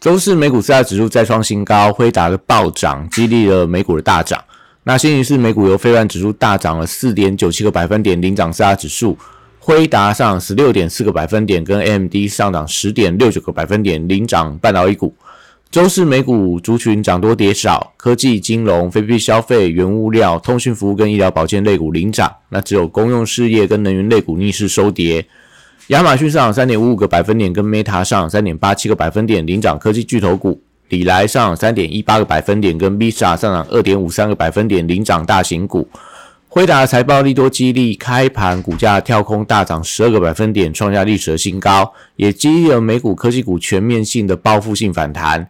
[0.00, 4.42] 周四美股四大指数再创新高，辉达的暴涨激励了美股的大涨。
[4.84, 9.14] 那星期四美股由非万指数大涨了四点九七个百分点，领涨四大指数。
[9.58, 15.14] 辉达上十六点四个百分点，跟 AMD 上涨十点六九个百分点，领涨半导体股。
[15.70, 25.26] 周四美股族群涨多跌少，科技、金融、非必消费、原物料、通讯服务跟医疗保健类股领涨，那只有公用事业跟能源类股逆势收跌。
[25.88, 30.56] 亚马逊上涨三点五五个百分点，跟 Meta 上涨三点八七个百分点，领涨科技巨头股；
[30.88, 35.88] 里来上涨三点一八个百分点，跟 Visa 上涨二点五三个百分点，领涨大型股。
[36.48, 45.48] 辉达财报利多激励，开盘股价跳空大涨十二个百分点，创下历史的新高，也激励了美股科技股全面性的报复性反弹。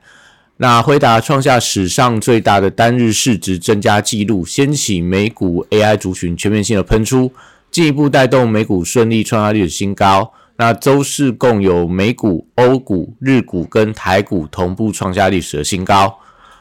[0.58, 7.32] 那辉达创下史上最大的单日市值增加纪录，掀起美股 AI 族群全面性的喷出。
[7.70, 10.32] 进一步带动美股顺利创下历史新高。
[10.56, 16.18] 那周四共有美股、欧股、日股跟台股同步创下历史的新高。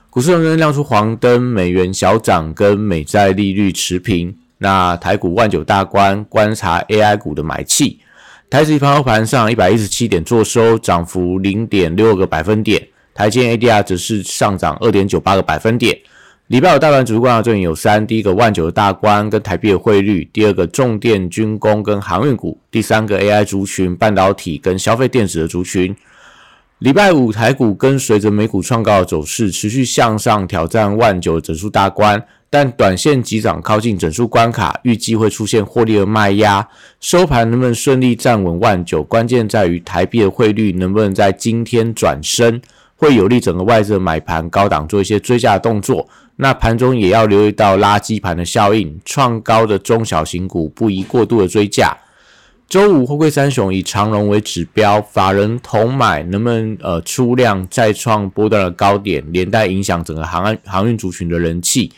[0.10, 4.34] 股市仍然亮出黄灯，美元小涨跟美债利率持平。
[4.60, 8.00] 那台股万九大关，观察 AI 股的买气。
[8.50, 12.88] 台指盘后盘上一百一十七点做收，涨幅零点六个百分点。
[13.14, 15.98] 台积 ADR 则是上涨二点九八个百分点。
[16.50, 25.96] 礼拜五大盘主观的重点有三：第一个万九的大关跟台币的汇率；第二个重电、军工跟航运股；第三个 AI 族群、半导体跟消费电子的族群。
[26.80, 36.68] 礼拜五台股跟随着美股创高的走势，持续向上挑战万九整数大关，但短线急涨靠近整数关卡，预计会出现获利的卖压。
[37.00, 42.60] 收盘能不能顺利站稳万九，关键在于台币的汇率能不能在今天转升，
[43.00, 46.08] 会有利整个外资的买盘高档做一些追加的动作。
[46.36, 51.98] 那盘中也要留意到垃圾盘的效应，创高的中小型股不宜过度的追价。
[52.68, 61.92] 周五货柜三雄以长荣为指标，法人同买能不能呃出量再创波段的高点，连带影响整个航航运族群的人气。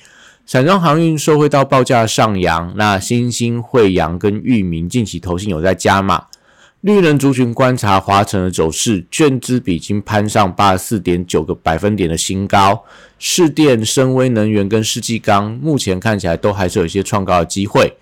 [0.46, 6.26] 散装航运受惠到报价上扬，那新兴惠阳跟裕民近期投信有在加码。
[6.82, 12.84] 绿能族群观察华晨的走势，券资比已经攀上八十四点九个百分点的新高。
[13.20, 17.94] 市电、深威能源跟世纪钢目前看起来都还是有一些创高的机会。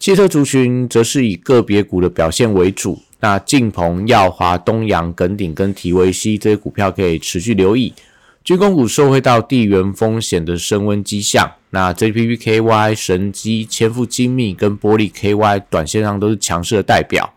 [0.00, 7.94] 汽车族群则是以个别股的表现为主，那晋鹏、耀华、东阳、耿鼎跟提维西这些股票可以持续留意。
[8.42, 17.32] 军工股受惠到地缘风险的升温迹象，那 JPPKY、神机、千富精密跟玻璃 KY 短线上都是强势的代表。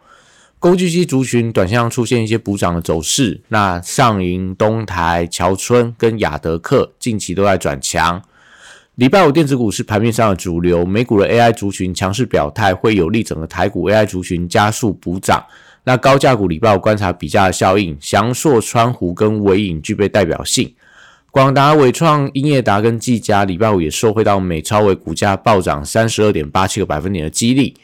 [0.63, 8.21] 工具机族群短线上出现一些补涨的走势，那上银、东台、桥村跟亚德克近期都在转强。
[8.95, 15.43] 礼拜五电子股是盘面上的主流，美股的 AI 族群强势表态，会有利整个台股 AI 族群加速补涨。
[15.83, 20.73] 那高价股礼拜五观察比价的效应，翔硕、川湖跟伟影具备代表性。
[21.29, 27.75] 广达、伟创、英业达跟技嘉礼拜五也受惠到美超伟股价暴涨三十二点八七个百分点的激励。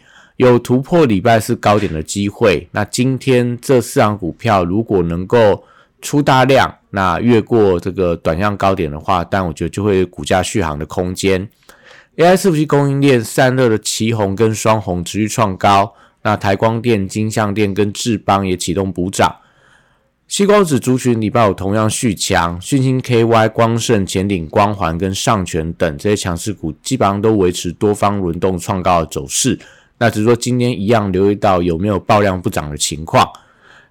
[0.47, 2.65] 有突破礼拜四高点的机会。
[2.71, 5.61] 那今天这四档股票如果能够
[6.01, 11.45] 出大量，那越过这个短向高点的话，但我觉得就会股价续航的空间。
[12.15, 15.93] AI 伺服器供应链散热的旗红跟双红持续创高。
[16.21, 19.35] 那台光电、金相电跟智邦也启动补涨。
[20.29, 29.59] 西光子族群礼拜五同样续强，讯星 KY、光盛、前顶、光环跟上权等这些强势股，基本上都维持多方轮动创高的走势。
[29.99, 33.29] 那只是说今天一样留意到有没有爆量不涨的情况。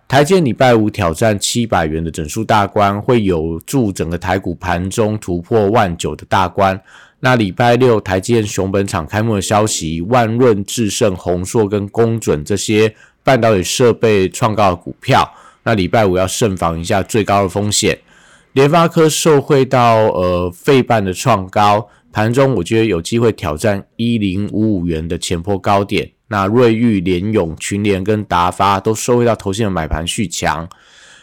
[0.08, 6.80] 台积礼拜五挑战七百元的整数大关，会有助整个台股盘中突破万九的大关。
[7.20, 15.30] 那礼拜六台积电熊本厂开幕的消息，万润、智胜、宏硕跟工准这些半导体设备创高的股票，
[15.64, 17.98] 那礼拜五要慎防一下最高的风险。
[18.54, 21.90] 联发科受惠到呃费半的创高。
[22.18, 26.10] 盘中我觉得有机会挑战一零五五元的前坡高点。
[26.26, 30.68] 那瑞昱、联永、群联跟达发都收回到头线的买盘续强。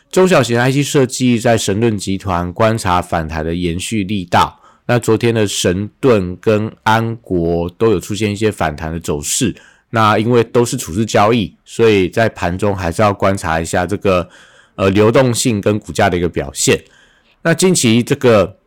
[0.09, 4.57] 中小型 IC 设计在神盾集团观察反弹的延续力道。
[4.85, 9.53] 那昨天的神盾跟安国都有出现一些反弹的走势。
[9.89, 14.29] 那因为都是处置交易，所以在盘中还是要观察一下这个
[14.75, 16.81] 呃流动性跟股价的一个表现。
[17.41, 18.57] 那近期这个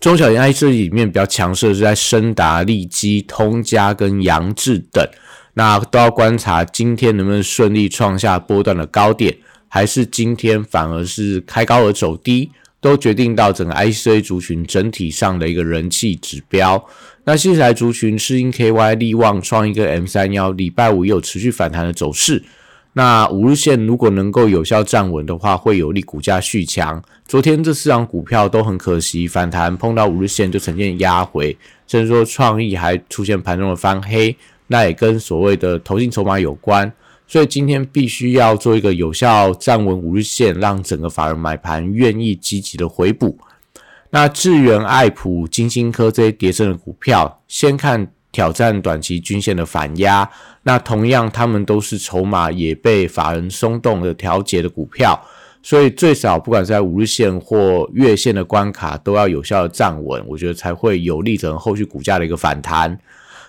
[0.00, 5.06] 中小型 IC 里面比较强势的是在深达、利基、通家跟扬智等，
[5.54, 9.36] 那都要观察今天能不能顺利创下波段的高点，
[9.68, 12.50] 还是今天反而是开高而走低，
[12.80, 16.82] 都决定到整个 IC 族群整体上的一个人气指标。
[17.24, 22.42] 那新材族群是因 KY 力旺创一个 M 三幺，礼拜五也有持续反弹的走势。
[22.92, 27.00] 那五日线如果能够有效站稳的话，会有利股价续强。
[27.26, 31.56] 昨天这四张股票都很可惜，反弹碰到五日线就呈现压回，
[31.86, 36.92] 甚至说创意还出现盘中的翻黑，那也跟所谓的投进筹码有关。
[37.28, 43.38] 所以今天必须要做一个有效站稳五日线，让整个法人买盘愿意积极的回补。
[44.10, 50.28] 那智源、爱普、金星科这些跌升的股票，先看挑战短期均线的反压。
[50.62, 55.18] 那同样，他们都是筹码也被法人松动的调节的股票，
[55.62, 62.98] 所以最少不管在五日线或月线的关卡，都要有效的站稳，我觉得才会有利整后续股价的一个反弹。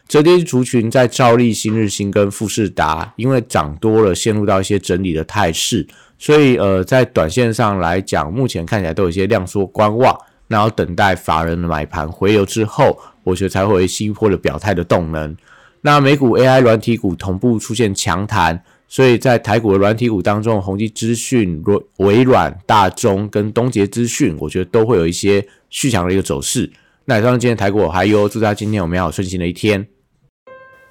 [0.08, 5.88] 折叠族群在兆利、新日新跟富士达，因为涨多了，陷入到一些整理的态势，
[6.18, 10.18] 所以呃，在短线上来讲，目前看起来都有一些量缩观望。
[10.48, 15.36] 然后等待法人的买盘回流之后，我觉得才会有新一波的表态的动能。
[15.82, 21.64] 那美股 AI 软体股同步出现强弹，所以在台股的软体股当中，宏基资讯、
[21.98, 26.72] 微软、大中跟东杰资讯，我觉得都会有一些续强的一个走势。
[27.06, 29.88] 那以上今天台股还有，祝大家今天有美好顺心的一天。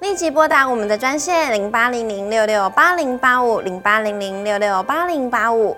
[0.01, 5.77] 立即拨打我们的专线零八零零六六八零八五零八零零六六八零八五。